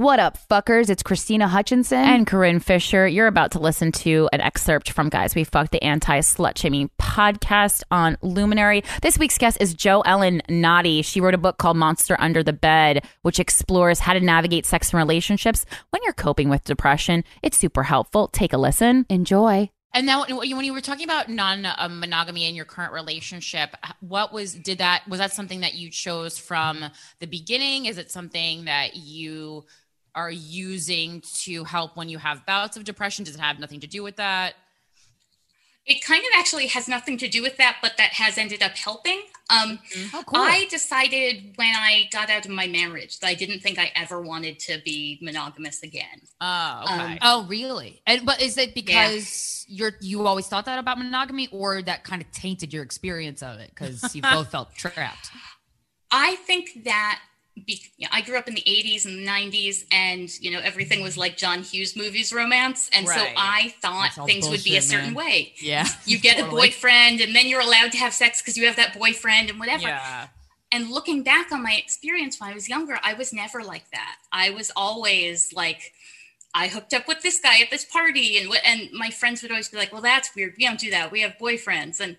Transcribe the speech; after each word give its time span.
What 0.00 0.18
up, 0.18 0.38
fuckers? 0.48 0.88
It's 0.88 1.02
Krystyna 1.02 1.46
Hutchinson 1.46 1.98
and 1.98 2.26
Corinne 2.26 2.60
Fisher. 2.60 3.06
You're 3.06 3.26
about 3.26 3.50
to 3.50 3.58
listen 3.58 3.92
to 3.92 4.30
an 4.32 4.40
excerpt 4.40 4.92
from 4.92 5.10
Guys 5.10 5.34
We 5.34 5.44
Fucked, 5.44 5.72
the 5.72 5.82
anti 5.84 6.20
slut 6.20 6.56
shaming 6.56 6.88
podcast 6.98 7.82
on 7.90 8.16
Luminary. 8.22 8.82
This 9.02 9.18
week's 9.18 9.36
guest 9.36 9.58
is 9.60 9.74
JoEllen 9.74 10.40
Notte. 10.48 11.04
She 11.04 11.20
wrote 11.20 11.34
a 11.34 11.36
book 11.36 11.58
called 11.58 11.76
Monster 11.76 12.16
Under 12.18 12.42
the 12.42 12.54
Bed, 12.54 13.06
which 13.20 13.38
explores 13.38 13.98
how 13.98 14.14
to 14.14 14.20
navigate 14.20 14.64
sex 14.64 14.94
and 14.94 14.96
relationships 14.96 15.66
when 15.90 16.02
you're 16.02 16.14
coping 16.14 16.48
with 16.48 16.64
depression. 16.64 17.22
It's 17.42 17.58
super 17.58 17.82
helpful. 17.82 18.28
Take 18.28 18.54
a 18.54 18.56
listen. 18.56 19.04
Enjoy. 19.10 19.68
And 19.92 20.06
now, 20.06 20.24
when 20.24 20.64
you 20.64 20.72
were 20.72 20.80
talking 20.80 21.04
about 21.04 21.28
non-monogamy 21.28 22.46
uh, 22.46 22.48
in 22.48 22.54
your 22.54 22.64
current 22.64 22.92
relationship, 22.92 23.76
what 23.98 24.32
was 24.32 24.54
did 24.54 24.78
that 24.78 25.02
was 25.08 25.18
that 25.18 25.32
something 25.32 25.60
that 25.60 25.74
you 25.74 25.90
chose 25.90 26.38
from 26.38 26.84
the 27.18 27.26
beginning? 27.26 27.86
Is 27.86 27.98
it 27.98 28.10
something 28.10 28.66
that 28.66 28.94
you 28.94 29.64
are 30.14 30.30
using 30.30 31.22
to 31.42 31.64
help 31.64 31.96
when 31.96 32.08
you 32.08 32.18
have 32.18 32.44
bouts 32.46 32.76
of 32.76 32.84
depression? 32.84 33.24
Does 33.24 33.34
it 33.34 33.40
have 33.40 33.58
nothing 33.58 33.80
to 33.80 33.86
do 33.86 34.02
with 34.02 34.16
that? 34.16 34.54
It 35.86 36.04
kind 36.04 36.20
of 36.20 36.30
actually 36.38 36.66
has 36.68 36.88
nothing 36.88 37.16
to 37.18 37.28
do 37.28 37.42
with 37.42 37.56
that, 37.56 37.78
but 37.82 37.96
that 37.96 38.12
has 38.12 38.38
ended 38.38 38.62
up 38.62 38.72
helping. 38.72 39.22
Um, 39.48 39.78
mm-hmm. 39.78 40.16
oh, 40.16 40.22
cool. 40.24 40.40
I 40.40 40.66
decided 40.70 41.54
when 41.56 41.74
I 41.74 42.08
got 42.12 42.30
out 42.30 42.44
of 42.44 42.52
my 42.52 42.66
marriage 42.66 43.18
that 43.20 43.26
I 43.26 43.34
didn't 43.34 43.60
think 43.60 43.78
I 43.78 43.90
ever 43.96 44.20
wanted 44.20 44.58
to 44.60 44.80
be 44.84 45.18
monogamous 45.20 45.82
again. 45.82 46.20
Oh, 46.40 46.82
okay. 46.84 46.94
Um, 46.94 47.18
oh, 47.22 47.46
really? 47.48 48.02
And 48.06 48.24
but 48.24 48.40
is 48.40 48.56
it 48.58 48.74
because 48.74 49.66
yeah. 49.68 49.76
you're 49.76 49.92
you 50.00 50.26
always 50.26 50.46
thought 50.46 50.66
that 50.66 50.78
about 50.78 50.98
monogamy, 50.98 51.48
or 51.50 51.82
that 51.82 52.04
kind 52.04 52.22
of 52.22 52.30
tainted 52.30 52.72
your 52.72 52.84
experience 52.84 53.42
of 53.42 53.58
it 53.58 53.70
because 53.70 54.14
you 54.14 54.22
both 54.30 54.50
felt 54.50 54.74
trapped? 54.74 55.30
I 56.12 56.36
think 56.36 56.84
that 56.84 57.20
be, 57.66 57.82
you 57.96 58.06
know, 58.06 58.10
I 58.12 58.20
grew 58.22 58.36
up 58.36 58.48
in 58.48 58.54
the 58.54 58.62
80s 58.62 59.04
and 59.06 59.18
the 59.18 59.26
90s, 59.26 59.84
and 59.92 60.30
you 60.40 60.50
know 60.50 60.60
everything 60.60 61.02
was 61.02 61.16
like 61.16 61.36
John 61.36 61.62
Hughes 61.62 61.96
movies 61.96 62.32
romance, 62.32 62.90
and 62.92 63.06
right. 63.06 63.18
so 63.18 63.26
I 63.36 63.74
thought 63.80 64.12
things 64.26 64.46
bullshit, 64.46 64.50
would 64.50 64.64
be 64.64 64.76
a 64.76 64.82
certain 64.82 65.14
man. 65.14 65.14
way. 65.14 65.54
Yeah, 65.56 65.86
you 66.04 66.18
get 66.18 66.36
totally. 66.36 66.48
a 66.48 66.68
boyfriend, 66.68 67.20
and 67.20 67.34
then 67.34 67.46
you're 67.46 67.60
allowed 67.60 67.92
to 67.92 67.98
have 67.98 68.12
sex 68.12 68.40
because 68.40 68.56
you 68.56 68.66
have 68.66 68.76
that 68.76 68.98
boyfriend 68.98 69.50
and 69.50 69.58
whatever. 69.58 69.88
Yeah. 69.88 70.28
And 70.72 70.88
looking 70.88 71.24
back 71.24 71.50
on 71.50 71.62
my 71.62 71.72
experience 71.72 72.40
when 72.40 72.50
I 72.50 72.54
was 72.54 72.68
younger, 72.68 72.98
I 73.02 73.14
was 73.14 73.32
never 73.32 73.62
like 73.62 73.90
that. 73.90 74.16
I 74.30 74.50
was 74.50 74.70
always 74.76 75.52
like, 75.52 75.92
I 76.54 76.68
hooked 76.68 76.94
up 76.94 77.08
with 77.08 77.22
this 77.22 77.40
guy 77.40 77.60
at 77.60 77.70
this 77.70 77.84
party, 77.84 78.38
and 78.38 78.52
and 78.64 78.90
my 78.92 79.10
friends 79.10 79.42
would 79.42 79.50
always 79.50 79.68
be 79.68 79.76
like, 79.76 79.92
"Well, 79.92 80.02
that's 80.02 80.34
weird. 80.34 80.54
We 80.58 80.64
don't 80.64 80.80
do 80.80 80.90
that. 80.90 81.12
We 81.12 81.20
have 81.20 81.36
boyfriends." 81.40 82.00
And 82.00 82.16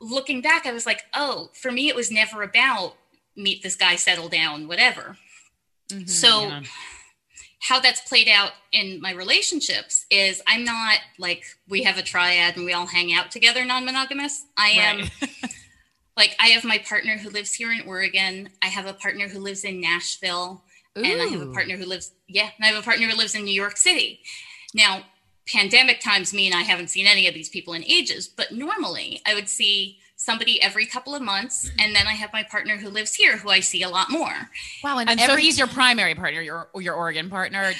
looking 0.00 0.40
back, 0.40 0.66
I 0.66 0.72
was 0.72 0.86
like, 0.86 1.04
"Oh, 1.14 1.50
for 1.52 1.72
me, 1.72 1.88
it 1.88 1.96
was 1.96 2.10
never 2.10 2.42
about." 2.42 2.96
Meet 3.36 3.62
this 3.62 3.76
guy, 3.76 3.96
settle 3.96 4.28
down, 4.28 4.68
whatever. 4.68 5.16
Mm-hmm, 5.90 6.06
so, 6.06 6.48
yeah. 6.48 6.62
how 7.60 7.80
that's 7.80 8.00
played 8.02 8.28
out 8.28 8.52
in 8.72 9.00
my 9.00 9.12
relationships 9.12 10.06
is 10.10 10.42
I'm 10.46 10.64
not 10.64 10.98
like 11.18 11.44
we 11.68 11.82
have 11.82 11.98
a 11.98 12.02
triad 12.02 12.56
and 12.56 12.64
we 12.64 12.72
all 12.72 12.86
hang 12.86 13.12
out 13.12 13.30
together, 13.30 13.64
non 13.64 13.84
monogamous. 13.84 14.44
I 14.56 14.70
am. 14.70 15.08
like 16.16 16.36
I 16.40 16.48
have 16.48 16.64
my 16.64 16.78
partner 16.78 17.16
who 17.16 17.30
lives 17.30 17.54
here 17.54 17.72
in 17.72 17.86
Oregon. 17.86 18.48
I 18.62 18.66
have 18.66 18.86
a 18.86 18.94
partner 18.94 19.28
who 19.28 19.40
lives 19.40 19.64
in 19.64 19.80
Nashville, 19.80 20.62
Ooh. 20.98 21.02
and 21.02 21.20
I 21.20 21.26
have 21.26 21.40
a 21.40 21.52
partner 21.52 21.76
who 21.76 21.86
lives 21.86 22.12
yeah, 22.28 22.50
and 22.56 22.64
I 22.64 22.68
have 22.68 22.82
a 22.82 22.84
partner 22.84 23.08
who 23.08 23.16
lives 23.16 23.34
in 23.34 23.44
New 23.44 23.54
York 23.54 23.76
City. 23.76 24.20
Now, 24.74 25.04
pandemic 25.46 26.00
times 26.00 26.32
mean 26.32 26.52
I 26.52 26.62
haven't 26.62 26.88
seen 26.88 27.06
any 27.06 27.28
of 27.28 27.34
these 27.34 27.48
people 27.48 27.74
in 27.74 27.84
ages, 27.84 28.28
but 28.28 28.52
normally 28.52 29.20
I 29.26 29.34
would 29.34 29.48
see 29.48 29.98
somebody 30.24 30.60
every 30.62 30.86
couple 30.86 31.14
of 31.14 31.22
months 31.22 31.70
and 31.78 31.94
then 31.94 32.06
i 32.06 32.12
have 32.12 32.32
my 32.32 32.42
partner 32.42 32.76
who 32.76 32.88
lives 32.88 33.14
here 33.14 33.36
who 33.36 33.50
i 33.50 33.60
see 33.60 33.82
a 33.82 33.88
lot 33.88 34.10
more 34.10 34.50
wow 34.82 34.98
and, 34.98 35.10
and 35.10 35.20
every, 35.20 35.34
so 35.34 35.40
he's 35.40 35.58
your 35.58 35.66
primary 35.66 36.14
partner 36.14 36.40
your 36.40 36.68
your 36.76 36.94
oregon 36.94 37.28
partner 37.28 37.72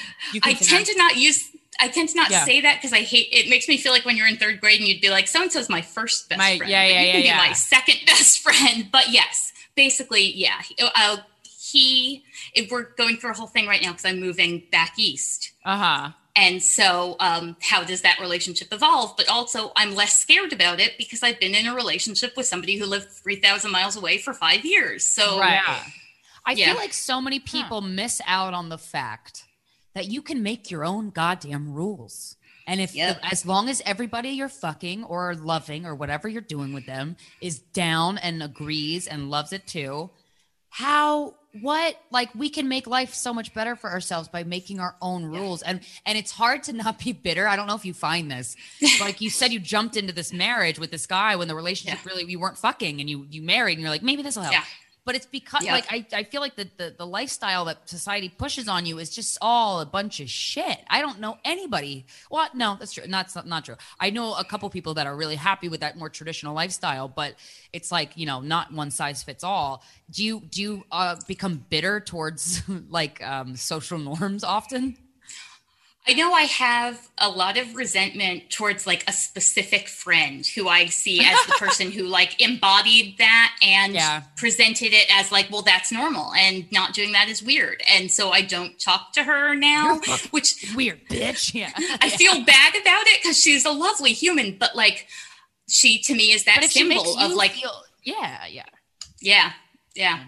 i 0.42 0.52
tend 0.54 0.86
to 0.86 0.96
not 0.96 1.16
use 1.16 1.50
I 1.80 1.88
tend 1.88 2.08
to 2.10 2.16
not 2.16 2.30
yeah. 2.30 2.44
say 2.44 2.60
that 2.60 2.76
because 2.76 2.92
I 2.92 3.00
hate 3.00 3.30
it. 3.32 3.50
Makes 3.50 3.66
me 3.66 3.76
feel 3.78 3.90
like 3.90 4.04
when 4.04 4.16
you're 4.16 4.28
in 4.28 4.36
third 4.36 4.60
grade 4.60 4.78
and 4.78 4.88
you'd 4.88 5.00
be 5.00 5.10
like, 5.10 5.26
"So 5.26 5.42
and 5.42 5.50
so's 5.50 5.68
my 5.68 5.82
first 5.82 6.28
best 6.28 6.38
my, 6.38 6.56
friend." 6.56 6.70
Yeah, 6.70 6.86
yeah, 6.86 7.00
yeah, 7.00 7.16
yeah. 7.16 7.36
My 7.36 7.52
second 7.52 7.96
best 8.06 8.38
friend, 8.38 8.88
but 8.92 9.10
yes, 9.10 9.52
basically, 9.74 10.22
yeah. 10.36 10.60
Uh, 10.78 11.16
he, 11.42 12.22
if 12.54 12.70
we're 12.70 12.94
going 12.94 13.16
through 13.16 13.32
a 13.32 13.34
whole 13.34 13.48
thing 13.48 13.66
right 13.66 13.82
now 13.82 13.90
because 13.90 14.04
I'm 14.04 14.20
moving 14.20 14.62
back 14.70 14.92
east. 14.98 15.50
Uh 15.64 15.76
huh 15.76 16.12
and 16.36 16.60
so, 16.60 17.16
um, 17.20 17.56
how 17.60 17.84
does 17.84 18.02
that 18.02 18.18
relationship 18.18 18.72
evolve? 18.72 19.16
But 19.16 19.28
also, 19.28 19.70
I'm 19.76 19.94
less 19.94 20.18
scared 20.18 20.52
about 20.52 20.80
it 20.80 20.98
because 20.98 21.22
I've 21.22 21.38
been 21.38 21.54
in 21.54 21.66
a 21.66 21.74
relationship 21.74 22.36
with 22.36 22.46
somebody 22.46 22.76
who 22.76 22.86
lived 22.86 23.08
3,000 23.10 23.70
miles 23.70 23.94
away 23.94 24.18
for 24.18 24.34
five 24.34 24.64
years. 24.64 25.06
So, 25.06 25.38
right. 25.38 25.84
I 26.44 26.52
yeah. 26.52 26.66
feel 26.66 26.76
like 26.76 26.92
so 26.92 27.20
many 27.20 27.38
people 27.38 27.80
huh. 27.80 27.86
miss 27.86 28.20
out 28.26 28.52
on 28.52 28.68
the 28.68 28.78
fact 28.78 29.44
that 29.94 30.08
you 30.08 30.22
can 30.22 30.42
make 30.42 30.70
your 30.72 30.84
own 30.84 31.10
goddamn 31.10 31.72
rules. 31.72 32.36
And 32.66 32.80
if 32.80 32.96
yep. 32.96 33.20
as 33.30 33.46
long 33.46 33.68
as 33.68 33.82
everybody 33.86 34.30
you're 34.30 34.48
fucking 34.48 35.04
or 35.04 35.34
loving 35.34 35.86
or 35.86 35.94
whatever 35.94 36.28
you're 36.28 36.40
doing 36.40 36.72
with 36.72 36.86
them 36.86 37.16
is 37.40 37.58
down 37.58 38.18
and 38.18 38.42
agrees 38.42 39.06
and 39.06 39.30
loves 39.30 39.52
it 39.52 39.66
too, 39.66 40.10
how 40.70 41.34
what 41.60 41.96
like 42.10 42.34
we 42.34 42.48
can 42.50 42.68
make 42.68 42.86
life 42.86 43.14
so 43.14 43.32
much 43.32 43.54
better 43.54 43.76
for 43.76 43.90
ourselves 43.90 44.28
by 44.28 44.44
making 44.44 44.80
our 44.80 44.96
own 45.00 45.24
rules. 45.24 45.62
And 45.62 45.80
and 46.04 46.18
it's 46.18 46.32
hard 46.32 46.62
to 46.64 46.72
not 46.72 46.98
be 46.98 47.12
bitter. 47.12 47.46
I 47.46 47.56
don't 47.56 47.66
know 47.66 47.76
if 47.76 47.84
you 47.84 47.94
find 47.94 48.30
this. 48.30 48.56
Like 49.00 49.20
you 49.20 49.28
said 49.28 49.52
you 49.52 49.60
jumped 49.60 49.96
into 49.96 50.14
this 50.14 50.32
marriage 50.32 50.78
with 50.78 50.90
this 50.90 51.06
guy 51.06 51.36
when 51.36 51.48
the 51.48 51.54
relationship 51.54 51.98
yeah. 52.04 52.10
really 52.10 52.24
you 52.30 52.38
weren't 52.38 52.56
fucking 52.56 53.00
and 53.00 53.10
you 53.10 53.26
you 53.28 53.42
married 53.42 53.74
and 53.74 53.82
you're 53.82 53.90
like 53.90 54.02
maybe 54.02 54.22
this 54.22 54.36
will 54.36 54.44
help. 54.44 54.54
Yeah 54.54 54.64
but 55.04 55.14
it's 55.14 55.26
because 55.26 55.64
yep. 55.64 55.72
like 55.72 55.86
I, 55.90 56.18
I 56.18 56.22
feel 56.24 56.40
like 56.40 56.56
the, 56.56 56.68
the 56.76 56.94
the 56.96 57.06
lifestyle 57.06 57.64
that 57.66 57.88
society 57.88 58.28
pushes 58.28 58.68
on 58.68 58.86
you 58.86 58.98
is 58.98 59.10
just 59.10 59.38
all 59.40 59.80
a 59.80 59.86
bunch 59.86 60.20
of 60.20 60.28
shit. 60.28 60.78
I 60.88 61.00
don't 61.00 61.20
know 61.20 61.38
anybody. 61.44 62.06
Well 62.30 62.48
no 62.54 62.76
that's 62.78 62.92
true. 62.92 63.06
Not, 63.06 63.34
not, 63.34 63.46
not 63.46 63.64
true. 63.64 63.76
I 64.00 64.10
know 64.10 64.34
a 64.34 64.44
couple 64.44 64.68
people 64.70 64.94
that 64.94 65.06
are 65.06 65.16
really 65.16 65.36
happy 65.36 65.68
with 65.68 65.80
that 65.80 65.96
more 65.96 66.08
traditional 66.08 66.54
lifestyle 66.54 67.08
but 67.08 67.34
it's 67.72 67.92
like 67.92 68.16
you 68.16 68.26
know 68.26 68.40
not 68.40 68.72
one 68.72 68.90
size 68.90 69.22
fits 69.22 69.44
all. 69.44 69.82
Do 70.10 70.24
you 70.24 70.40
do 70.40 70.62
you 70.62 70.84
uh, 70.90 71.16
become 71.26 71.64
bitter 71.68 72.00
towards 72.00 72.62
like 72.88 73.22
um, 73.22 73.56
social 73.56 73.98
norms 73.98 74.44
often 74.44 74.96
I 76.06 76.12
know 76.12 76.32
I 76.32 76.42
have 76.42 77.08
a 77.16 77.30
lot 77.30 77.56
of 77.56 77.74
resentment 77.74 78.50
towards 78.50 78.86
like 78.86 79.04
a 79.08 79.12
specific 79.12 79.88
friend 79.88 80.46
who 80.46 80.68
I 80.68 80.86
see 80.86 81.24
as 81.24 81.46
the 81.46 81.52
person 81.58 81.90
who 81.90 82.02
like 82.04 82.42
embodied 82.42 83.16
that 83.18 83.56
and 83.62 83.94
yeah. 83.94 84.22
presented 84.36 84.92
it 84.92 85.06
as 85.10 85.32
like, 85.32 85.50
well, 85.50 85.62
that's 85.62 85.90
normal 85.90 86.34
and 86.34 86.70
not 86.70 86.92
doing 86.92 87.12
that 87.12 87.28
is 87.30 87.42
weird. 87.42 87.82
And 87.90 88.10
so 88.10 88.30
I 88.30 88.42
don't 88.42 88.78
talk 88.78 89.12
to 89.14 89.24
her 89.24 89.54
now, 89.54 90.00
which 90.30 90.74
weird 90.76 91.00
bitch. 91.08 91.54
Yeah. 91.54 91.72
I 92.00 92.10
feel 92.10 92.44
bad 92.44 92.74
about 92.74 93.06
it 93.06 93.22
because 93.22 93.40
she's 93.40 93.64
a 93.64 93.72
lovely 93.72 94.12
human, 94.12 94.58
but 94.58 94.76
like 94.76 95.06
she 95.68 96.00
to 96.02 96.14
me 96.14 96.32
is 96.32 96.44
that 96.44 96.64
symbol 96.64 97.18
of 97.18 97.32
like, 97.32 97.52
feel, 97.52 97.82
yeah, 98.02 98.44
yeah. 98.46 98.66
Yeah. 99.22 99.52
Yeah. 99.94 100.24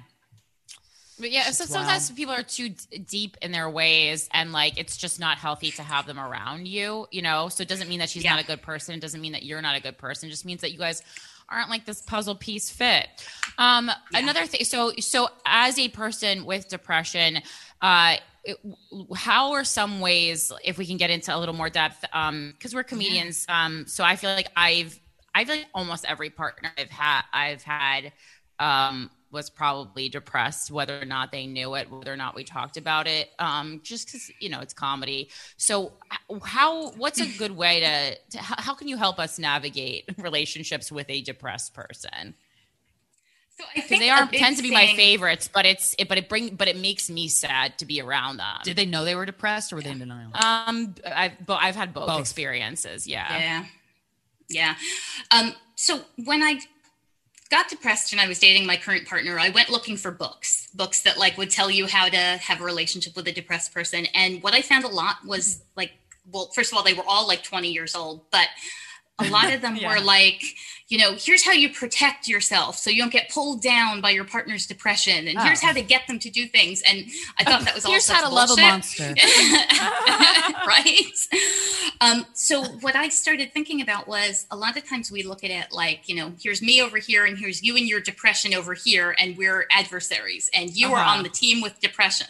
But 1.19 1.31
yeah, 1.31 1.51
so 1.51 1.65
sometimes 1.65 2.11
people 2.11 2.35
are 2.35 2.43
too 2.43 2.71
d- 2.71 2.99
deep 2.99 3.37
in 3.41 3.51
their 3.51 3.71
ways, 3.71 4.29
and 4.33 4.53
like 4.53 4.79
it's 4.79 4.97
just 4.97 5.19
not 5.19 5.39
healthy 5.39 5.71
to 5.73 5.83
have 5.83 6.07
them 6.07 6.19
around 6.19 6.69
you, 6.69 7.07
you 7.11 7.23
know. 7.23 7.49
So 7.49 7.63
it 7.63 7.69
doesn't 7.69 7.89
mean 7.89 8.01
that 8.01 8.11
she's 8.11 8.25
yeah. 8.25 8.35
not 8.35 8.45
a 8.45 8.47
good 8.47 8.61
person. 8.61 8.95
It 8.95 9.01
doesn't 9.01 9.21
mean 9.21 9.33
that 9.33 9.43
you're 9.43 9.63
not 9.63 9.77
a 9.77 9.81
good 9.81 9.97
person. 9.97 10.29
It 10.29 10.31
just 10.31 10.45
means 10.45 10.61
that 10.61 10.73
you 10.73 10.79
guys 10.79 11.03
aren't 11.49 11.71
like 11.71 11.87
this 11.87 12.03
puzzle 12.03 12.35
piece 12.35 12.71
fit. 12.71 13.09
Um, 13.57 13.91
yeah. 14.11 14.19
Another 14.19 14.47
thing. 14.47 14.65
So 14.65 14.93
so 14.99 15.29
as 15.47 15.79
a 15.79 15.89
person 15.89 16.45
with 16.45 16.69
depression, 16.69 17.41
uh, 17.81 18.17
it, 18.45 18.59
how 19.15 19.53
are 19.53 19.65
some 19.65 20.01
ways, 20.01 20.53
if 20.65 20.79
we 20.79 20.87
can 20.87 20.99
get 20.99 21.11
into 21.11 21.35
a 21.35 21.39
little 21.39 21.55
more 21.55 21.71
depth, 21.71 22.05
um, 22.13 22.53
because 22.57 22.75
we're 22.75 22.85
comedians, 22.85 23.47
yeah. 23.49 23.65
um, 23.65 23.87
so 23.87 24.05
I 24.05 24.17
feel 24.17 24.31
like 24.31 24.51
I've 24.57 24.99
I 25.35 25.45
feel 25.45 25.57
like 25.57 25.67
almost 25.75 26.05
every 26.05 26.31
partner 26.31 26.71
I've 26.79 26.91
had 26.91 27.23
I've 27.33 27.63
had 27.63 28.13
um 28.59 29.11
was 29.31 29.51
probably 29.51 30.09
depressed, 30.09 30.71
whether 30.71 31.01
or 31.01 31.05
not 31.05 31.33
they 31.33 31.47
knew 31.47 31.75
it, 31.75 31.91
whether 31.91 32.13
or 32.13 32.17
not 32.17 32.35
we 32.35 32.45
talked 32.45 32.77
about 32.77 33.07
it. 33.07 33.31
Um, 33.39 33.81
just 33.83 34.07
because 34.07 34.31
you 34.39 34.49
know 34.49 34.61
it's 34.61 34.75
comedy. 34.75 35.31
So, 35.57 35.93
how? 36.43 36.91
What's 36.93 37.21
a 37.21 37.39
good 37.39 37.57
way 37.57 37.81
to, 37.81 38.37
to? 38.37 38.39
How 38.43 38.75
can 38.75 38.89
you 38.89 38.97
help 38.97 39.19
us 39.19 39.39
navigate 39.39 40.09
relationships 40.19 40.91
with 40.93 41.11
a 41.11 41.23
depressed 41.23 41.75
person? 41.75 42.35
So 43.59 43.65
I 43.75 43.81
think 43.81 44.03
they 44.03 44.11
are 44.11 44.27
tend 44.27 44.59
to 44.59 44.63
be 44.63 44.71
my 44.71 44.87
favorites, 44.97 45.49
but 45.53 45.65
it's 45.65 45.95
it, 45.99 46.09
but 46.09 46.19
it 46.19 46.29
bring 46.29 46.57
but 46.57 46.69
it 46.69 46.77
makes 46.77 47.09
me 47.09 47.27
sad 47.29 47.79
to 47.79 47.87
be 47.87 48.03
around 48.03 48.37
them. 48.37 48.59
Did 48.65 48.77
they 48.77 48.85
know 48.85 49.05
they 49.05 49.15
were 49.15 49.25
depressed, 49.25 49.73
or 49.73 49.77
were 49.77 49.83
yeah. 49.83 49.89
they 49.89 49.93
in 49.93 49.99
denial? 50.01 50.31
Um, 50.35 50.95
I've 51.07 51.47
but 51.47 51.61
I've 51.63 51.75
had 51.75 51.95
both, 51.95 52.09
both, 52.09 52.21
experiences. 52.21 53.07
Yeah, 53.07 53.39
yeah, 53.39 53.65
yeah. 54.51 54.75
Um, 55.31 55.55
so 55.75 56.03
when 56.23 56.43
I 56.43 56.61
got 57.49 57.69
depressed 57.69 58.13
and 58.13 58.21
I 58.21 58.29
was 58.29 58.39
dating 58.39 58.67
my 58.67 58.77
current 58.77 59.07
partner, 59.07 59.39
I 59.39 59.51
went 59.51 59.71
looking 59.71 59.97
for 59.97 60.11
books, 60.11 60.69
books 60.75 61.03
that 61.03 61.19
like 61.19 61.37
would 61.39 61.51
tell 61.51 61.71
you 61.71 61.87
how 61.87 62.09
to 62.09 62.17
have 62.17 62.61
a 62.61 62.65
relationship 62.65 63.17
with 63.17 63.27
a 63.29 63.33
depressed 63.33 63.73
person. 63.73 64.07
And 64.15 64.43
what 64.43 64.55
I 64.55 64.63
found 64.63 64.85
a 64.85 64.89
lot 64.89 65.17
was 65.27 65.63
like, 65.77 65.93
well, 66.31 66.51
first 66.55 66.73
of 66.73 66.79
all, 66.79 66.85
they 66.85 66.95
were 66.95 67.05
all 67.07 67.27
like 67.27 67.43
20 67.43 67.71
years 67.71 67.95
old, 67.95 68.23
but 68.31 68.49
a 69.19 69.29
lot 69.31 69.53
of 69.53 69.61
them 69.63 69.77
yeah. 69.77 69.95
were 69.95 70.01
like 70.01 70.43
you 70.89 70.99
know, 70.99 71.15
here's 71.19 71.45
how 71.45 71.53
you 71.53 71.69
protect 71.69 72.29
yourself 72.29 72.79
so 72.79 72.91
you 72.91 73.03
don't 73.03 73.13
get 73.13 73.29
pulled 73.31 73.61
down 73.61 74.01
by 74.01 74.11
your 74.11 74.25
partner's 74.25 74.67
depression, 74.67 75.27
and 75.27 75.37
oh. 75.37 75.43
here's 75.43 75.61
how 75.61 75.73
to 75.73 75.83
get 75.83 76.07
them 76.07 76.21
to 76.21 76.31
do 76.31 76.47
things. 76.47 76.81
And 76.87 77.07
I 77.39 77.45
thought 77.45 77.65
that 77.65 77.75
was 77.75 77.85
all 77.85 77.91
here's 77.91 78.09
how 78.09 78.23
to 78.23 78.29
bullshit. 78.29 78.51
love 78.51 78.59
a 78.59 78.63
monster, 78.63 79.03
right? 80.67 81.11
Um, 82.01 82.25
so 82.35 82.63
what 82.83 82.95
I 82.95 83.09
started 83.09 83.53
thinking 83.53 83.81
about 83.81 84.07
was 84.07 84.47
a 84.53 84.57
lot 84.57 84.77
of 84.77 84.89
times 84.89 85.11
we 85.11 85.25
look 85.25 85.43
at 85.43 85.51
it 85.51 85.73
like, 85.73 86.09
you 86.09 86.15
know, 86.15 86.33
here's 86.41 86.63
me 86.63 86.81
over 86.81 86.99
here, 86.99 87.25
and 87.25 87.37
here's 87.37 87.65
you 87.65 87.77
and 87.77 87.89
your 87.89 88.01
depression 88.01 88.55
over 88.55 88.73
here, 88.73 89.17
and 89.19 89.37
we're 89.37 89.67
adversaries, 89.73 90.49
and 90.55 90.71
you 90.71 90.87
uh-huh. 90.87 90.97
are 90.97 91.17
on 91.17 91.25
the 91.25 91.29
team 91.29 91.63
with 91.63 91.81
depression, 91.81 92.29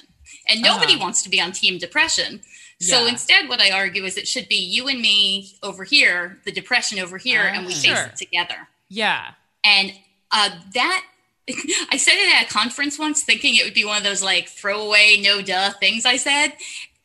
and 0.49 0.63
nobody 0.63 0.95
uh-huh. 0.95 1.03
wants 1.03 1.23
to 1.23 1.29
be 1.29 1.41
on 1.41 1.53
team 1.53 1.79
depression. 1.79 2.41
So 2.81 3.05
yeah. 3.05 3.11
instead, 3.11 3.49
what 3.49 3.61
I 3.61 3.71
argue 3.71 4.05
is 4.05 4.17
it 4.17 4.29
should 4.29 4.49
be 4.49 4.57
you 4.57 4.89
and 4.89 5.01
me 5.01 5.53
over 5.63 5.85
here, 5.85 6.39
the 6.45 6.53
depression 6.53 6.99
over 6.99 7.17
here, 7.17 7.43
uh, 7.43 7.55
and 7.55 7.67
we 7.67 7.73
sure. 7.73 7.97
face 7.97 8.07
it 8.07 8.17
together. 8.17 8.69
Yeah. 8.89 9.33
And 9.65 9.93
uh, 10.31 10.51
that 10.75 11.05
I 11.91 11.97
said 11.97 12.15
it 12.15 12.35
at 12.35 12.51
a 12.51 12.53
conference 12.53 12.99
once, 12.99 13.23
thinking 13.23 13.57
it 13.57 13.65
would 13.65 13.75
be 13.75 13.85
one 13.85 13.97
of 13.97 14.05
those 14.05 14.23
like 14.23 14.49
throwaway, 14.49 15.19
no 15.23 15.41
duh 15.41 15.71
things 15.71 16.05
I 16.05 16.17
said. 16.17 16.53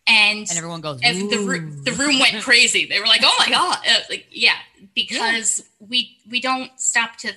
And, 0.08 0.40
and 0.40 0.58
everyone 0.58 0.82
goes, 0.82 1.00
the, 1.00 1.28
the 1.84 1.92
room 1.94 2.20
went 2.20 2.44
crazy. 2.44 2.86
They 2.86 3.00
were 3.00 3.06
like, 3.06 3.22
"Oh 3.24 3.36
my 3.40 3.50
god!" 3.50 3.78
Uh, 3.88 4.00
like, 4.10 4.26
yeah, 4.32 4.56
because 4.96 5.60
yeah. 5.60 5.88
we 5.90 6.18
we 6.30 6.42
don't 6.42 6.72
stop 6.80 7.18
to. 7.18 7.32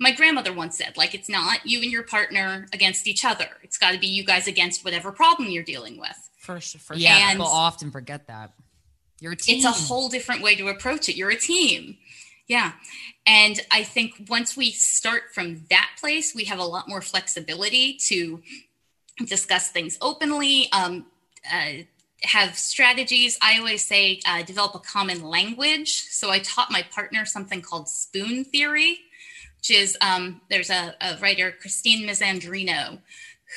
My 0.00 0.12
grandmother 0.12 0.52
once 0.52 0.78
said, 0.78 0.96
"Like 0.96 1.14
it's 1.14 1.28
not 1.28 1.66
you 1.66 1.82
and 1.82 1.92
your 1.92 2.02
partner 2.02 2.66
against 2.72 3.06
each 3.06 3.24
other. 3.24 3.48
It's 3.62 3.78
got 3.78 3.92
to 3.92 3.98
be 3.98 4.08
you 4.08 4.24
guys 4.24 4.48
against 4.48 4.84
whatever 4.84 5.12
problem 5.12 5.50
you're 5.50 5.62
dealing 5.62 6.00
with." 6.00 6.30
For 6.38 6.58
sure. 6.60 6.80
For 6.80 6.96
yeah, 6.96 7.18
sure. 7.18 7.30
people 7.32 7.46
often 7.46 7.90
forget 7.90 8.26
that. 8.26 8.52
You're 9.20 9.32
a 9.32 9.36
team. 9.36 9.58
It's 9.58 9.66
a 9.66 9.70
whole 9.70 10.08
different 10.08 10.42
way 10.42 10.56
to 10.56 10.68
approach 10.68 11.08
it. 11.08 11.16
You're 11.16 11.30
a 11.30 11.36
team. 11.36 11.98
Yeah. 12.48 12.72
And 13.26 13.60
I 13.70 13.84
think 13.84 14.26
once 14.28 14.56
we 14.56 14.72
start 14.72 15.34
from 15.34 15.66
that 15.70 15.90
place, 16.00 16.34
we 16.34 16.44
have 16.46 16.58
a 16.58 16.64
lot 16.64 16.88
more 16.88 17.00
flexibility 17.00 17.94
to 18.08 18.42
discuss 19.24 19.70
things 19.70 19.98
openly, 20.00 20.68
um, 20.72 21.06
uh, 21.52 21.84
have 22.22 22.56
strategies. 22.56 23.38
I 23.40 23.58
always 23.58 23.84
say 23.84 24.20
uh, 24.26 24.42
develop 24.42 24.74
a 24.74 24.78
common 24.78 25.22
language. 25.22 26.06
So 26.08 26.30
I 26.30 26.40
taught 26.40 26.70
my 26.70 26.82
partner 26.82 27.24
something 27.24 27.62
called 27.62 27.88
spoon 27.88 28.44
theory, 28.44 28.98
which 29.60 29.70
is 29.70 29.96
um, 30.00 30.40
there's 30.48 30.70
a, 30.70 30.94
a, 31.02 31.18
writer, 31.20 31.52
Christine 31.60 32.08
Miserandino, 32.08 32.98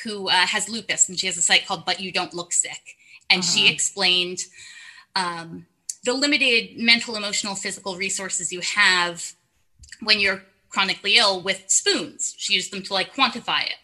who 0.02 0.28
uh, 0.28 0.32
has 0.32 0.68
lupus 0.68 1.08
and 1.08 1.18
she 1.18 1.26
has 1.26 1.38
a 1.38 1.42
site 1.42 1.66
called 1.66 1.86
But 1.86 1.98
You 1.98 2.12
Don't 2.12 2.34
Look 2.34 2.52
Sick. 2.52 2.96
And 3.30 3.40
uh-huh. 3.40 3.50
she 3.50 3.72
explained 3.72 4.40
um, 5.16 5.64
the 6.04 6.12
limited 6.12 6.76
mental, 6.76 7.16
emotional, 7.16 7.54
physical 7.54 7.96
resources 7.96 8.52
you 8.52 8.60
have 8.60 9.32
when 10.02 10.20
you're 10.20 10.42
chronically 10.68 11.16
ill 11.16 11.40
with 11.42 11.64
spoons. 11.68 12.34
She 12.36 12.52
used 12.52 12.70
them 12.70 12.82
to 12.82 12.92
like 12.92 13.14
quantify 13.14 13.64
it. 13.64 13.76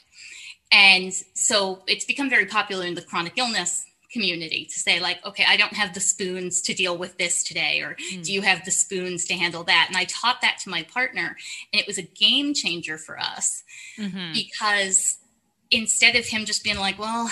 And 0.71 1.15
so 1.33 1.83
it's 1.87 2.05
become 2.05 2.29
very 2.29 2.45
popular 2.45 2.85
in 2.85 2.95
the 2.95 3.03
chronic 3.03 3.39
illness 3.39 3.87
community 4.13 4.65
to 4.65 4.79
say 4.79 4.99
like 4.99 5.25
okay 5.25 5.45
i 5.49 5.57
don't 5.57 5.75
have 5.75 5.95
the 5.95 6.01
spoons 6.01 6.61
to 6.61 6.75
deal 6.75 6.97
with 6.97 7.17
this 7.17 7.45
today 7.45 7.81
or 7.81 7.97
mm. 8.13 8.25
do 8.25 8.33
you 8.33 8.43
have 8.43 8.65
the 8.65 8.71
spoons 8.71 9.25
to 9.25 9.35
handle 9.35 9.63
that 9.63 9.87
and 9.89 9.97
i 9.97 10.05
taught 10.05 10.41
that 10.41 10.59
to 10.59 10.69
my 10.69 10.83
partner 10.83 11.37
and 11.73 11.81
it 11.81 11.87
was 11.87 11.97
a 11.97 12.03
game 12.03 12.53
changer 12.53 12.99
for 12.99 13.19
us 13.19 13.63
mm-hmm. 13.97 14.33
because 14.33 15.19
instead 15.71 16.17
of 16.17 16.27
him 16.27 16.45
just 16.45 16.65
being 16.65 16.79
like, 16.79 16.99
well, 16.99 17.31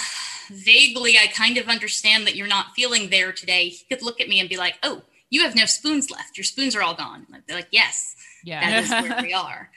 vaguely, 0.50 1.19
I 1.19 1.26
kind 1.26 1.58
of 1.58 1.69
understand 1.69 2.26
that 2.26 2.36
you're 2.36 2.46
not 2.46 2.75
feeling 2.75 3.10
there 3.10 3.32
today, 3.32 3.69
he 3.69 3.84
could 3.88 4.02
look 4.02 4.20
at 4.20 4.28
me 4.28 4.40
and 4.40 4.48
be 4.48 4.56
like, 4.56 4.74
oh, 4.82 5.02
you 5.31 5.42
have 5.42 5.54
no 5.54 5.66
spoons 5.66 6.10
left. 6.10 6.38
Your 6.38 6.44
spoons 6.44 6.74
are 6.74 6.82
all 6.82 6.94
gone. 6.94 7.26
I'd 7.34 7.46
be 7.46 7.54
like, 7.54 7.69
yes, 7.70 8.16
yeah. 8.44 8.60
that 8.60 8.84
is 8.84 8.90
where 8.90 9.22
we 9.22 9.32
are. 9.32 9.70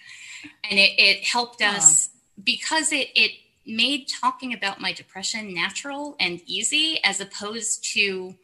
And 0.69 0.79
it, 0.79 0.91
it 0.97 1.23
helped 1.23 1.61
us 1.61 2.09
because 2.41 2.91
it, 2.91 3.09
it 3.15 3.31
made 3.65 4.07
talking 4.21 4.53
about 4.53 4.81
my 4.81 4.91
depression 4.91 5.53
natural 5.53 6.15
and 6.19 6.41
easy 6.45 6.99
as 7.03 7.19
opposed 7.19 7.83
to 7.93 8.35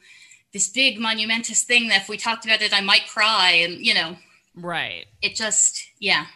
this 0.53 0.69
big 0.69 0.99
monumentous 0.99 1.63
thing 1.63 1.87
that 1.89 2.03
if 2.03 2.09
we 2.09 2.17
talked 2.17 2.45
about 2.45 2.61
it, 2.61 2.73
I 2.73 2.81
might 2.81 3.07
cry. 3.07 3.51
And, 3.63 3.85
you 3.85 3.93
know, 3.93 4.17
right. 4.55 5.05
It 5.21 5.35
just, 5.35 5.83
yeah 5.99 6.27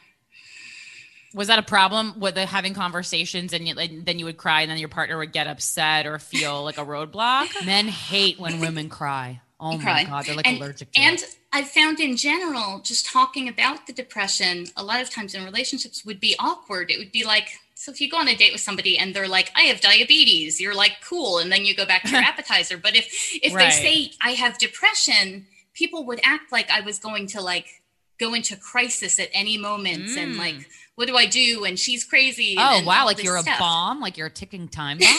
was 1.33 1.47
that 1.47 1.59
a 1.59 1.63
problem 1.63 2.19
with 2.19 2.35
the, 2.35 2.45
having 2.45 2.73
conversations 2.73 3.53
and, 3.53 3.67
you, 3.67 3.75
and, 3.77 4.05
then 4.05 4.19
you 4.19 4.25
would 4.25 4.37
cry 4.37 4.61
and 4.61 4.71
then 4.71 4.77
your 4.77 4.89
partner 4.89 5.17
would 5.17 5.31
get 5.31 5.47
upset 5.47 6.05
or 6.05 6.19
feel 6.19 6.63
like 6.63 6.77
a 6.77 6.85
roadblock? 6.85 7.49
Men 7.65 7.87
hate 7.87 8.39
when 8.39 8.59
women 8.59 8.89
cry. 8.89 9.41
Oh 9.61 9.77
my 9.77 9.83
cry. 9.83 10.03
god, 10.05 10.25
they're 10.25 10.35
like 10.35 10.47
and, 10.47 10.57
allergic 10.57 10.91
to 10.91 10.99
and 10.99 11.19
it. 11.19 11.37
I've 11.53 11.69
found 11.69 11.99
in 11.99 12.17
general, 12.17 12.79
just 12.79 13.05
talking 13.05 13.47
about 13.47 13.85
the 13.85 13.93
depression, 13.93 14.65
a 14.75 14.83
lot 14.83 15.01
of 15.01 15.09
times 15.09 15.35
in 15.35 15.45
relationships 15.45 16.03
would 16.03 16.19
be 16.19 16.35
awkward. 16.39 16.89
It 16.89 16.97
would 16.97 17.11
be 17.11 17.23
like, 17.23 17.49
so 17.75 17.91
if 17.91 18.01
you 18.01 18.09
go 18.09 18.17
on 18.17 18.27
a 18.27 18.35
date 18.35 18.51
with 18.51 18.61
somebody 18.61 18.97
and 18.97 19.13
they're 19.13 19.27
like, 19.27 19.51
I 19.55 19.61
have 19.63 19.79
diabetes, 19.79 20.59
you're 20.59 20.75
like, 20.75 20.97
cool, 21.07 21.37
and 21.37 21.51
then 21.51 21.63
you 21.65 21.75
go 21.75 21.85
back 21.85 22.03
to 22.03 22.09
your 22.09 22.21
appetizer. 22.23 22.77
But 22.77 22.95
if 22.95 23.07
if 23.41 23.53
right. 23.53 23.65
they 23.65 23.71
say 23.71 24.11
I 24.21 24.31
have 24.31 24.57
depression, 24.57 25.45
people 25.73 26.05
would 26.05 26.19
act 26.23 26.51
like 26.51 26.71
I 26.71 26.81
was 26.81 26.97
going 26.97 27.27
to 27.27 27.41
like 27.41 27.81
go 28.19 28.33
into 28.33 28.55
crisis 28.55 29.19
at 29.19 29.29
any 29.33 29.57
moment 29.57 30.05
mm. 30.05 30.17
and 30.17 30.37
like 30.37 30.67
what 31.01 31.07
do 31.07 31.17
I 31.17 31.25
do? 31.25 31.65
And 31.65 31.79
she's 31.79 32.03
crazy. 32.03 32.55
Oh 32.59 32.83
wow, 32.85 33.05
like 33.07 33.23
you're 33.23 33.39
stuff. 33.39 33.57
a 33.57 33.59
bomb, 33.59 33.99
like 34.01 34.17
you're 34.17 34.27
a 34.27 34.31
ticking 34.31 34.67
time 34.67 34.99
bomb. 34.99 35.09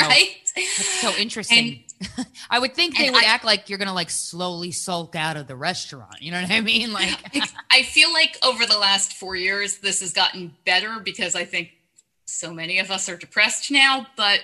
right? 0.00 0.30
So, 0.44 0.54
that's 0.56 1.00
so 1.02 1.12
interesting. 1.18 1.84
And, 2.00 2.26
I 2.50 2.58
would 2.58 2.74
think 2.74 2.96
they 2.96 3.10
would 3.10 3.22
I, 3.22 3.26
act 3.26 3.44
like 3.44 3.68
you're 3.68 3.78
gonna 3.78 3.92
like 3.92 4.08
slowly 4.08 4.70
sulk 4.70 5.14
out 5.14 5.36
of 5.36 5.46
the 5.46 5.56
restaurant. 5.56 6.22
You 6.22 6.32
know 6.32 6.40
what 6.40 6.50
I 6.50 6.62
mean? 6.62 6.92
Like 6.94 7.18
I 7.70 7.82
feel 7.82 8.14
like 8.14 8.38
over 8.42 8.64
the 8.64 8.78
last 8.78 9.12
four 9.12 9.36
years, 9.36 9.78
this 9.78 10.00
has 10.00 10.14
gotten 10.14 10.54
better 10.64 11.00
because 11.04 11.34
I 11.34 11.44
think 11.44 11.72
so 12.24 12.54
many 12.54 12.78
of 12.78 12.90
us 12.90 13.10
are 13.10 13.16
depressed 13.18 13.70
now, 13.70 14.06
but 14.16 14.40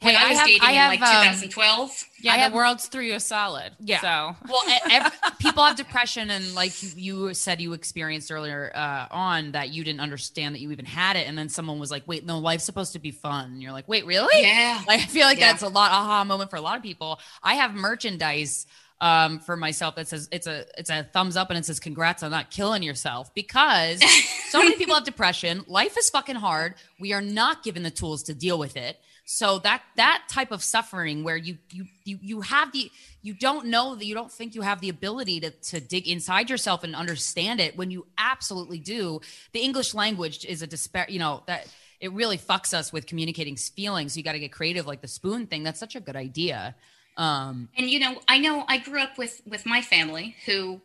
when 0.00 0.14
hey, 0.14 0.20
I 0.20 0.28
was 0.28 0.36
I 0.36 0.40
have, 0.40 0.46
dating 0.46 0.62
I 0.62 0.72
have, 0.72 0.92
in 0.92 1.00
like 1.00 1.38
2012. 1.38 1.80
Um, 1.80 1.96
yeah, 2.20 2.32
I 2.32 2.36
the 2.36 2.42
have, 2.42 2.52
world's 2.52 2.86
threw 2.86 3.02
you 3.02 3.14
a 3.14 3.20
salad. 3.20 3.72
Yeah. 3.80 4.00
So 4.00 4.36
well, 4.48 4.62
every, 4.90 5.10
people 5.38 5.64
have 5.64 5.76
depression, 5.76 6.30
and 6.30 6.54
like 6.54 6.72
you 6.96 7.32
said, 7.34 7.60
you 7.60 7.72
experienced 7.72 8.30
earlier 8.30 8.72
uh, 8.74 9.06
on 9.10 9.52
that 9.52 9.70
you 9.70 9.84
didn't 9.84 10.00
understand 10.00 10.54
that 10.54 10.60
you 10.60 10.70
even 10.72 10.84
had 10.84 11.16
it, 11.16 11.26
and 11.26 11.36
then 11.36 11.48
someone 11.48 11.78
was 11.78 11.90
like, 11.90 12.06
"Wait, 12.06 12.26
no, 12.26 12.38
life's 12.38 12.64
supposed 12.64 12.92
to 12.92 12.98
be 12.98 13.10
fun." 13.10 13.52
And 13.52 13.62
you're 13.62 13.72
like, 13.72 13.88
"Wait, 13.88 14.04
really?" 14.06 14.42
Yeah. 14.42 14.82
Like, 14.86 15.00
I 15.00 15.06
feel 15.06 15.26
like 15.26 15.38
yeah. 15.38 15.50
that's 15.50 15.62
a 15.62 15.68
lot 15.68 15.90
aha 15.90 16.22
moment 16.24 16.50
for 16.50 16.56
a 16.56 16.60
lot 16.60 16.76
of 16.76 16.82
people. 16.82 17.18
I 17.42 17.54
have 17.54 17.74
merchandise 17.74 18.66
um, 19.00 19.40
for 19.40 19.56
myself 19.56 19.96
that 19.96 20.08
says 20.08 20.28
it's 20.32 20.46
a 20.46 20.64
it's 20.78 20.90
a 20.90 21.04
thumbs 21.12 21.36
up 21.36 21.50
and 21.50 21.58
it 21.58 21.64
says 21.64 21.80
congrats 21.80 22.22
on 22.22 22.30
not 22.30 22.50
killing 22.50 22.82
yourself 22.82 23.32
because 23.34 24.02
so 24.48 24.58
many 24.58 24.76
people 24.76 24.94
have 24.94 25.04
depression. 25.04 25.64
Life 25.66 25.96
is 25.98 26.08
fucking 26.10 26.36
hard. 26.36 26.74
We 26.98 27.12
are 27.12 27.20
not 27.20 27.62
given 27.62 27.82
the 27.82 27.90
tools 27.90 28.22
to 28.24 28.34
deal 28.34 28.58
with 28.58 28.76
it. 28.76 28.98
So 29.28 29.58
that 29.58 29.82
that 29.96 30.22
type 30.28 30.52
of 30.52 30.62
suffering 30.62 31.24
where 31.24 31.36
you 31.36 31.58
you 31.72 31.86
you 32.04 32.18
you 32.22 32.40
have 32.42 32.70
the 32.70 32.92
you 33.22 33.34
don't 33.34 33.66
know 33.66 33.96
that 33.96 34.06
you 34.06 34.14
don't 34.14 34.30
think 34.30 34.54
you 34.54 34.62
have 34.62 34.80
the 34.80 34.88
ability 34.88 35.40
to 35.40 35.50
to 35.50 35.80
dig 35.80 36.06
inside 36.06 36.48
yourself 36.48 36.84
and 36.84 36.94
understand 36.94 37.58
it 37.58 37.76
when 37.76 37.90
you 37.90 38.06
absolutely 38.16 38.78
do. 38.78 39.20
The 39.52 39.58
English 39.62 39.94
language 39.94 40.44
is 40.44 40.62
a 40.62 40.66
despair, 40.68 41.06
you 41.08 41.18
know, 41.18 41.42
that 41.48 41.66
it 41.98 42.12
really 42.12 42.38
fucks 42.38 42.72
us 42.72 42.92
with 42.92 43.06
communicating 43.06 43.56
feelings. 43.56 44.16
You 44.16 44.22
got 44.22 44.32
to 44.32 44.38
get 44.38 44.52
creative 44.52 44.86
like 44.86 45.00
the 45.00 45.08
spoon 45.08 45.48
thing. 45.48 45.64
That's 45.64 45.80
such 45.80 45.96
a 45.96 46.00
good 46.00 46.16
idea. 46.16 46.76
Um 47.16 47.68
and 47.76 47.90
you 47.90 47.98
know, 47.98 48.20
I 48.28 48.38
know 48.38 48.64
I 48.68 48.78
grew 48.78 49.00
up 49.00 49.18
with 49.18 49.42
with 49.44 49.66
my 49.66 49.82
family 49.82 50.36
who 50.46 50.80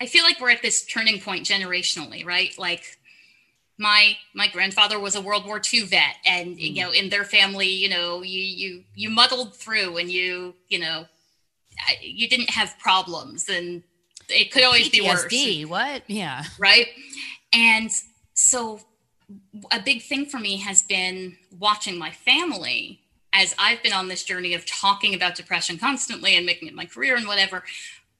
I 0.00 0.06
feel 0.06 0.22
like 0.22 0.40
we're 0.40 0.50
at 0.50 0.62
this 0.62 0.84
turning 0.84 1.20
point 1.20 1.46
generationally, 1.46 2.24
right? 2.24 2.56
Like 2.56 2.98
my 3.82 4.16
my 4.32 4.48
grandfather 4.48 4.98
was 4.98 5.16
a 5.16 5.20
World 5.20 5.44
War 5.44 5.60
II 5.72 5.82
vet, 5.82 6.16
and 6.24 6.56
mm. 6.56 6.74
you 6.74 6.82
know, 6.82 6.92
in 6.92 7.10
their 7.10 7.24
family, 7.24 7.68
you 7.68 7.88
know, 7.88 8.22
you 8.22 8.40
you 8.40 8.84
you 8.94 9.10
muddled 9.10 9.54
through, 9.54 9.98
and 9.98 10.10
you 10.10 10.54
you 10.68 10.78
know, 10.78 11.06
you 12.00 12.28
didn't 12.28 12.50
have 12.50 12.78
problems, 12.78 13.48
and 13.48 13.82
it 14.28 14.52
could 14.52 14.62
always 14.62 14.88
PTSD, 14.88 15.28
be 15.28 15.64
worse. 15.64 15.70
What? 15.70 16.02
Yeah. 16.06 16.44
Right. 16.58 16.86
And 17.52 17.90
so, 18.34 18.80
a 19.70 19.80
big 19.80 20.02
thing 20.02 20.26
for 20.26 20.38
me 20.38 20.58
has 20.58 20.82
been 20.82 21.36
watching 21.58 21.98
my 21.98 22.10
family 22.10 23.00
as 23.34 23.54
I've 23.58 23.82
been 23.82 23.92
on 23.92 24.08
this 24.08 24.24
journey 24.24 24.54
of 24.54 24.66
talking 24.66 25.14
about 25.14 25.34
depression 25.34 25.78
constantly 25.78 26.36
and 26.36 26.44
making 26.44 26.68
it 26.68 26.74
my 26.74 26.84
career 26.84 27.16
and 27.16 27.26
whatever 27.26 27.64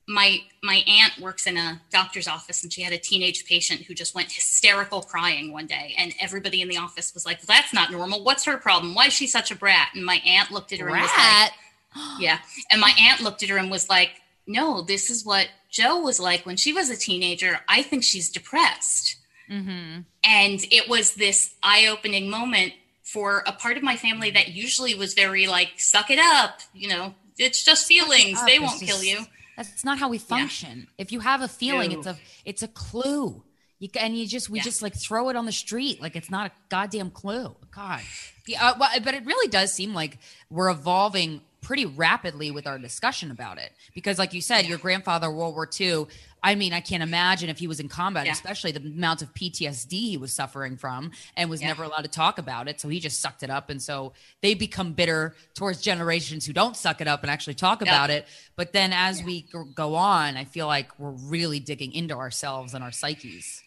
my 0.08 0.38
my 0.62 0.82
aunt 0.86 1.18
works 1.20 1.46
in 1.46 1.56
a 1.56 1.80
doctor's 1.90 2.26
office 2.26 2.62
and 2.62 2.72
she 2.72 2.82
had 2.82 2.92
a 2.92 2.98
teenage 2.98 3.44
patient 3.46 3.82
who 3.82 3.94
just 3.94 4.14
went 4.14 4.32
hysterical 4.32 5.02
crying 5.02 5.52
one 5.52 5.66
day 5.66 5.94
and 5.96 6.12
everybody 6.20 6.60
in 6.60 6.68
the 6.68 6.76
office 6.76 7.14
was 7.14 7.24
like 7.24 7.38
well, 7.38 7.56
that's 7.56 7.72
not 7.72 7.92
normal. 7.92 8.24
What's 8.24 8.44
her 8.44 8.56
problem? 8.56 8.94
Why 8.94 9.06
is 9.06 9.12
she 9.12 9.26
such 9.26 9.50
a 9.50 9.56
brat? 9.56 9.88
And 9.94 10.04
my 10.04 10.20
aunt 10.26 10.50
looked 10.50 10.72
at 10.72 10.80
her 10.80 10.88
brat? 10.88 11.02
and 11.02 11.02
was 11.02 11.50
like 11.96 12.18
yeah. 12.20 12.38
And 12.70 12.80
my 12.80 12.92
aunt 13.00 13.20
looked 13.20 13.42
at 13.42 13.48
her 13.48 13.56
and 13.56 13.70
was 13.70 13.88
like 13.88 14.10
no 14.44 14.82
this 14.82 15.08
is 15.08 15.24
what 15.24 15.46
joe 15.70 16.00
was 16.00 16.18
like 16.18 16.44
when 16.44 16.56
she 16.56 16.72
was 16.72 16.90
a 16.90 16.96
teenager. 16.96 17.60
I 17.68 17.82
think 17.82 18.02
she's 18.02 18.30
depressed. 18.30 19.16
Mm-hmm. 19.50 20.00
and 20.24 20.60
it 20.70 20.88
was 20.88 21.14
this 21.14 21.56
eye-opening 21.62 22.30
moment 22.30 22.72
for 23.02 23.42
a 23.44 23.52
part 23.52 23.76
of 23.76 23.82
my 23.82 23.96
family 23.96 24.30
that 24.30 24.48
usually 24.48 24.94
was 24.94 25.12
very 25.12 25.46
like 25.46 25.72
suck 25.76 26.10
it 26.10 26.18
up 26.18 26.60
you 26.72 26.88
know 26.88 27.14
it's 27.38 27.64
just 27.64 27.86
feelings. 27.86 28.44
They 28.46 28.58
won't 28.58 28.80
kill 28.80 29.02
you 29.02 29.26
That's 29.56 29.84
not 29.84 29.98
how 29.98 30.08
we 30.08 30.18
function. 30.18 30.80
Yeah. 30.80 31.02
If 31.02 31.12
you 31.12 31.20
have 31.20 31.42
a 31.42 31.48
feeling, 31.48 31.90
Ew. 31.90 31.98
it's 31.98 32.06
a 32.06 32.16
it's 32.44 32.62
a 32.62 32.68
clue. 32.68 33.42
You, 33.78 33.88
and 33.98 34.16
you 34.16 34.26
just 34.28 34.48
we 34.48 34.58
yeah. 34.58 34.64
just 34.64 34.80
like 34.80 34.94
throw 34.94 35.28
it 35.28 35.34
on 35.36 35.44
the 35.44 35.52
street 35.52 36.00
like 36.00 36.14
it's 36.14 36.30
not 36.30 36.46
a 36.46 36.52
goddamn 36.68 37.10
clue. 37.10 37.54
God, 37.74 38.00
yeah, 38.46 38.68
uh, 38.68 38.74
well, 38.78 38.90
but 39.02 39.14
it 39.14 39.26
really 39.26 39.48
does 39.48 39.72
seem 39.72 39.92
like 39.92 40.18
we're 40.50 40.70
evolving 40.70 41.40
pretty 41.62 41.86
rapidly 41.86 42.50
with 42.50 42.66
our 42.66 42.78
discussion 42.78 43.30
about 43.30 43.56
it 43.56 43.72
because, 43.94 44.18
like 44.18 44.34
you 44.34 44.42
said, 44.42 44.62
yeah. 44.62 44.70
your 44.70 44.78
grandfather 44.78 45.30
World 45.30 45.54
War 45.54 45.68
II. 45.80 46.06
I 46.44 46.56
mean, 46.56 46.72
I 46.72 46.80
can't 46.80 47.04
imagine 47.04 47.48
if 47.50 47.58
he 47.60 47.68
was 47.68 47.78
in 47.78 47.88
combat, 47.88 48.26
yeah. 48.26 48.32
especially 48.32 48.72
the 48.72 48.80
amount 48.80 49.22
of 49.22 49.32
PTSD 49.32 49.92
he 49.92 50.16
was 50.16 50.32
suffering 50.32 50.76
from 50.76 51.12
and 51.36 51.48
was 51.48 51.62
never 51.62 51.84
allowed 51.84 52.02
to 52.02 52.08
talk 52.08 52.38
about 52.38 52.66
it. 52.66 52.80
So 52.80 52.88
he 52.88 52.98
just 52.98 53.20
sucked 53.20 53.44
it 53.44 53.50
up. 53.50 53.70
And 53.70 53.80
so 53.80 54.12
they 54.40 54.54
become 54.54 54.92
bitter 54.92 55.36
towards 55.54 55.80
generations 55.80 56.44
who 56.44 56.52
don't 56.52 56.76
suck 56.76 57.00
it 57.00 57.06
up 57.06 57.22
and 57.22 57.30
actually 57.30 57.54
talk 57.54 57.80
about 57.80 58.10
it. 58.10 58.26
But 58.56 58.72
then 58.72 58.92
as 58.92 59.22
we 59.22 59.46
go 59.74 59.94
on, 59.94 60.36
I 60.36 60.44
feel 60.44 60.66
like 60.66 60.98
we're 60.98 61.10
really 61.10 61.60
digging 61.60 61.92
into 61.92 62.14
ourselves 62.16 62.74
and 62.74 62.82
our 62.82 62.92
psyches 62.92 63.62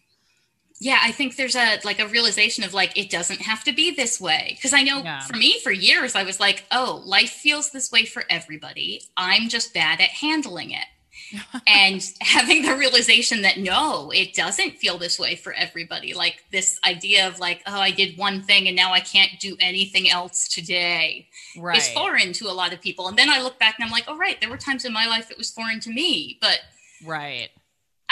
yeah 0.80 1.00
i 1.04 1.12
think 1.12 1.36
there's 1.36 1.56
a 1.56 1.80
like 1.84 2.00
a 2.00 2.08
realization 2.08 2.64
of 2.64 2.74
like 2.74 2.98
it 2.98 3.10
doesn't 3.10 3.42
have 3.42 3.64
to 3.64 3.74
be 3.74 3.92
this 3.92 4.20
way. 4.20 4.54
Because 4.56 4.74
i 4.74 4.84
know 4.84 5.02
yeah. 5.02 5.22
for 5.22 5.38
me 5.38 5.60
for 5.60 5.72
years 5.72 6.16
i 6.16 6.24
was 6.24 6.40
like 6.40 6.66
oh 6.72 7.02
life 7.06 7.30
feels 7.30 7.72
this 7.72 7.92
way 7.92 8.06
for 8.06 8.24
everybody. 8.30 9.02
I'm 9.16 9.50
just 9.50 9.74
bad 9.74 10.02
at 10.02 10.10
handling 10.10 10.72
it. 10.72 10.86
And 11.68 12.04
having 12.22 12.62
the 12.62 12.76
realization 12.76 13.42
that 13.42 13.58
no 13.58 14.12
it 14.12 14.34
doesn't 14.34 14.78
feel 14.78 14.98
this 14.98 15.18
way 15.18 15.36
for 15.36 15.54
everybody. 15.54 16.14
Like 16.14 16.44
this 16.52 16.80
idea 16.86 17.28
of 17.28 17.40
like 17.40 17.62
oh 17.66 17.80
i 17.80 17.92
did 17.92 18.18
one 18.18 18.42
thing 18.42 18.68
and 18.68 18.76
now 18.76 18.92
i 18.92 19.00
can't 19.00 19.32
do 19.40 19.56
anything 19.60 20.10
else 20.10 20.48
today 20.48 21.28
right. 21.58 21.78
is 21.78 21.90
foreign 21.90 22.34
to 22.34 22.48
a 22.48 22.54
lot 22.54 22.74
of 22.74 22.82
people. 22.82 23.08
And 23.08 23.18
then 23.18 23.30
i 23.30 23.42
look 23.42 23.58
back 23.60 23.76
and 23.80 23.86
i'm 23.86 23.92
like 23.92 24.06
oh 24.08 24.18
right 24.18 24.40
there 24.42 24.50
were 24.50 24.58
times 24.58 24.86
in 24.86 24.94
my 24.94 25.08
life 25.08 25.32
it 25.32 25.38
was 25.38 25.50
foreign 25.50 25.80
to 25.82 25.90
me. 25.90 26.38
But 26.42 26.60
right 27.06 27.50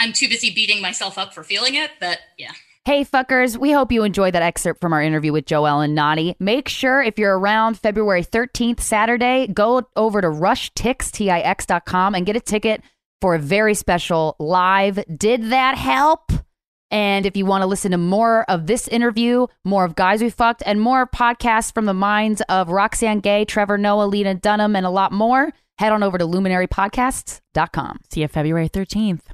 I'm 0.04 0.12
too 0.12 0.28
busy 0.28 0.50
beating 0.50 0.82
myself 0.82 1.16
up 1.16 1.32
for 1.32 1.42
feeling 1.42 1.76
it, 1.76 1.92
but 1.98 2.18
yeah. 2.36 2.52
Hey, 2.84 3.06
fuckers, 3.06 3.56
we 3.56 3.72
hope 3.72 3.90
you 3.90 4.04
enjoyed 4.04 4.34
that 4.34 4.42
excerpt 4.42 4.82
from 4.82 4.92
our 4.92 5.00
interview 5.02 5.32
with 5.32 5.46
JoEllen 5.46 5.92
Notte. 5.92 6.36
Make 6.38 6.68
sure 6.68 7.02
if 7.02 7.18
you're 7.18 7.38
around 7.38 7.78
February 7.78 8.22
13th, 8.22 8.80
Saturday, 8.80 9.46
go 9.46 9.88
over 9.96 10.20
to 10.20 10.26
rushtix.com 10.26 12.14
and 12.14 12.26
get 12.26 12.36
a 12.36 12.40
ticket 12.40 12.82
for 13.22 13.34
a 13.34 13.38
very 13.38 13.72
special 13.72 14.36
live 14.38 15.02
Did 15.16 15.44
That 15.44 15.78
Help? 15.78 16.30
And 16.90 17.24
if 17.24 17.34
you 17.34 17.46
want 17.46 17.62
to 17.62 17.66
listen 17.66 17.92
to 17.92 17.96
more 17.96 18.44
of 18.50 18.66
this 18.66 18.86
interview, 18.88 19.46
more 19.64 19.86
of 19.86 19.94
Guys 19.94 20.22
We 20.22 20.28
Fucked, 20.28 20.62
and 20.66 20.78
more 20.78 21.06
podcasts 21.06 21.72
from 21.72 21.86
the 21.86 21.94
minds 21.94 22.42
of 22.50 22.68
Roxane 22.68 23.20
Gay, 23.20 23.46
Trevor 23.46 23.78
Noah, 23.78 24.04
Lena 24.04 24.34
Dunham, 24.34 24.76
and 24.76 24.84
a 24.84 24.90
lot 24.90 25.12
more, 25.12 25.50
head 25.78 25.92
on 25.92 26.02
over 26.02 26.18
to 26.18 26.26
luminarypodcasts.com. 26.26 28.00
See 28.10 28.20
you 28.20 28.28
February 28.28 28.68
13th. 28.68 29.33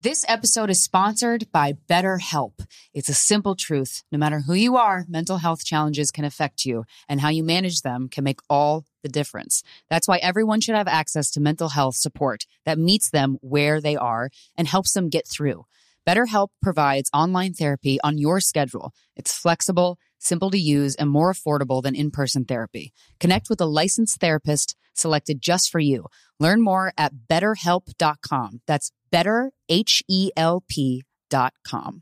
This 0.00 0.24
episode 0.28 0.70
is 0.70 0.80
sponsored 0.80 1.50
by 1.50 1.72
BetterHelp. 1.90 2.64
It's 2.94 3.08
a 3.08 3.14
simple 3.14 3.56
truth. 3.56 4.04
No 4.12 4.18
matter 4.18 4.38
who 4.38 4.54
you 4.54 4.76
are, 4.76 5.04
mental 5.08 5.38
health 5.38 5.64
challenges 5.64 6.12
can 6.12 6.24
affect 6.24 6.64
you, 6.64 6.84
and 7.08 7.20
how 7.20 7.30
you 7.30 7.42
manage 7.42 7.80
them 7.80 8.08
can 8.08 8.22
make 8.22 8.38
all 8.48 8.84
the 9.02 9.08
difference. 9.08 9.64
That's 9.90 10.06
why 10.06 10.18
everyone 10.18 10.60
should 10.60 10.76
have 10.76 10.86
access 10.86 11.32
to 11.32 11.40
mental 11.40 11.70
health 11.70 11.96
support 11.96 12.46
that 12.64 12.78
meets 12.78 13.10
them 13.10 13.38
where 13.40 13.80
they 13.80 13.96
are 13.96 14.30
and 14.56 14.68
helps 14.68 14.92
them 14.92 15.08
get 15.08 15.26
through. 15.26 15.64
BetterHelp 16.06 16.50
provides 16.62 17.10
online 17.12 17.52
therapy 17.52 17.98
on 18.04 18.18
your 18.18 18.38
schedule. 18.38 18.94
It's 19.16 19.36
flexible, 19.36 19.98
simple 20.18 20.50
to 20.50 20.58
use, 20.58 20.94
and 20.94 21.10
more 21.10 21.32
affordable 21.32 21.82
than 21.82 21.94
in 21.94 22.10
person 22.10 22.44
therapy. 22.44 22.92
Connect 23.20 23.48
with 23.48 23.60
a 23.60 23.66
licensed 23.66 24.20
therapist 24.20 24.76
selected 24.94 25.40
just 25.40 25.70
for 25.70 25.78
you. 25.78 26.06
Learn 26.38 26.62
more 26.62 26.92
at 26.98 27.12
betterhelp.com. 27.30 28.60
That's 28.66 28.92
betterhelp.com. 29.12 31.96